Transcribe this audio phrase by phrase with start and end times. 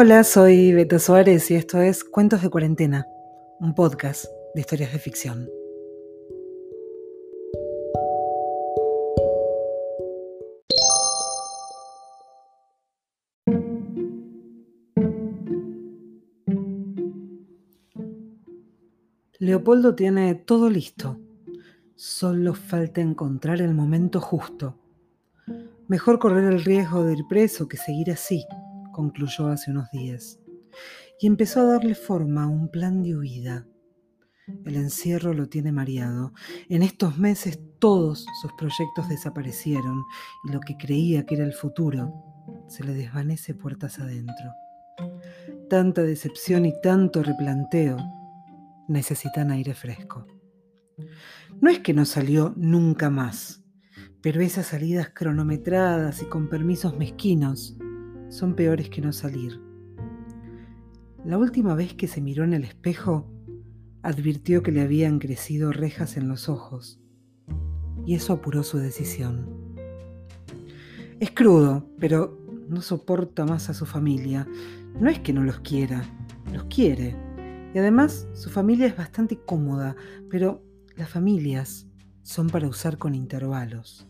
[0.00, 3.04] Hola, soy Beta Suárez y esto es Cuentos de Cuarentena,
[3.58, 5.50] un podcast de historias de ficción.
[19.40, 21.18] Leopoldo tiene todo listo.
[21.96, 24.78] Solo falta encontrar el momento justo.
[25.88, 28.46] Mejor correr el riesgo de ir preso que seguir así
[28.98, 30.40] concluyó hace unos días,
[31.20, 33.64] y empezó a darle forma a un plan de huida.
[34.64, 36.32] El encierro lo tiene mareado.
[36.68, 40.02] En estos meses todos sus proyectos desaparecieron
[40.48, 42.12] y lo que creía que era el futuro
[42.66, 44.50] se le desvanece puertas adentro.
[45.70, 47.98] Tanta decepción y tanto replanteo
[48.88, 50.26] necesitan aire fresco.
[51.60, 53.62] No es que no salió nunca más,
[54.22, 57.78] pero esas salidas cronometradas y con permisos mezquinos
[58.28, 59.60] son peores que no salir.
[61.24, 63.26] La última vez que se miró en el espejo,
[64.02, 67.00] advirtió que le habían crecido rejas en los ojos,
[68.06, 69.46] y eso apuró su decisión.
[71.20, 74.46] Es crudo, pero no soporta más a su familia.
[75.00, 76.04] No es que no los quiera,
[76.52, 77.16] los quiere.
[77.74, 79.96] Y además su familia es bastante cómoda,
[80.30, 80.62] pero
[80.96, 81.86] las familias
[82.22, 84.06] son para usar con intervalos.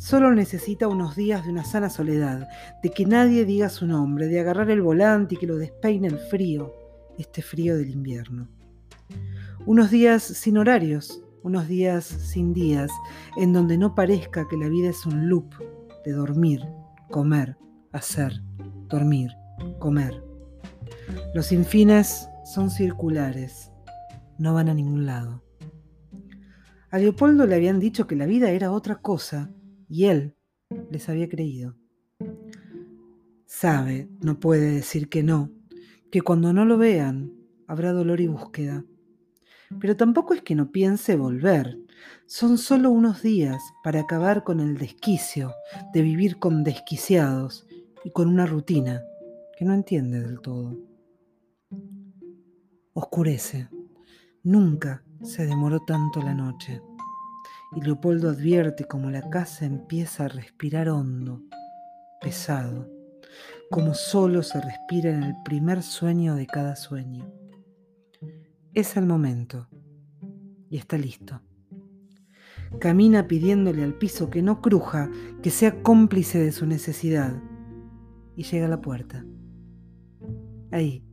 [0.00, 2.48] Solo necesita unos días de una sana soledad,
[2.82, 6.18] de que nadie diga su nombre, de agarrar el volante y que lo despeine el
[6.18, 6.72] frío,
[7.18, 8.48] este frío del invierno.
[9.66, 12.90] Unos días sin horarios, unos días sin días,
[13.36, 15.52] en donde no parezca que la vida es un loop
[16.06, 16.62] de dormir,
[17.10, 17.58] comer,
[17.92, 18.32] hacer,
[18.88, 19.30] dormir,
[19.80, 20.24] comer.
[21.34, 23.70] Los infines son circulares,
[24.38, 25.44] no van a ningún lado.
[26.90, 29.50] A Leopoldo le habían dicho que la vida era otra cosa
[29.90, 30.34] y él
[30.90, 31.74] les había creído.
[33.44, 35.50] Sabe, no puede decir que no,
[36.10, 37.32] que cuando no lo vean
[37.66, 38.84] habrá dolor y búsqueda.
[39.80, 41.78] Pero tampoco es que no piense volver.
[42.26, 45.52] Son solo unos días para acabar con el desquicio
[45.92, 47.66] de vivir con desquiciados
[48.04, 49.02] y con una rutina
[49.58, 50.78] que no entiende del todo.
[52.94, 53.68] Oscurece.
[54.42, 56.80] Nunca se demoró tanto la noche
[57.72, 61.42] y Leopoldo advierte como la casa empieza a respirar hondo,
[62.20, 62.90] pesado,
[63.70, 67.32] como solo se respira en el primer sueño de cada sueño.
[68.74, 69.68] Es el momento
[70.68, 71.40] y está listo.
[72.80, 75.10] Camina pidiéndole al piso que no cruja,
[75.42, 77.40] que sea cómplice de su necesidad
[78.36, 79.24] y llega a la puerta.
[80.72, 81.04] Ahí,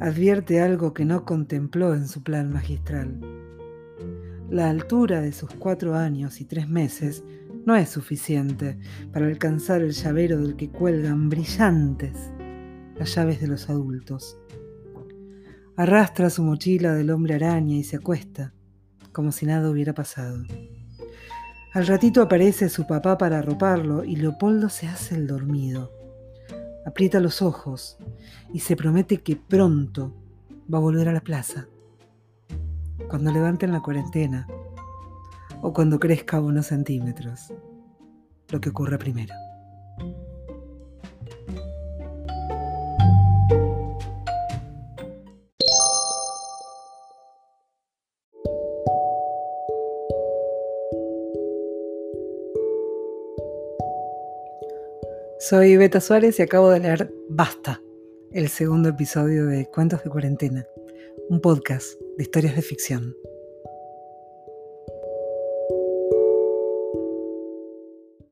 [0.00, 3.20] advierte algo que no contempló en su plan magistral
[4.50, 7.22] la altura de sus cuatro años y tres meses
[7.66, 8.78] no es suficiente
[9.12, 12.16] para alcanzar el llavero del que cuelgan brillantes
[12.96, 14.38] las llaves de los adultos.
[15.76, 18.54] Arrastra su mochila del hombre araña y se acuesta,
[19.12, 20.42] como si nada hubiera pasado.
[21.74, 25.92] Al ratito aparece su papá para arroparlo y Leopoldo se hace el dormido.
[26.86, 27.98] Aprieta los ojos
[28.52, 30.14] y se promete que pronto
[30.72, 31.68] va a volver a la plaza
[33.06, 34.46] cuando levanten la cuarentena
[35.62, 37.52] o cuando crezca unos centímetros,
[38.50, 39.34] lo que ocurra primero.
[55.40, 57.80] Soy Beta Suárez y acabo de leer Basta,
[58.32, 60.66] el segundo episodio de Cuentos de Cuarentena,
[61.30, 63.16] un podcast de historias de ficción.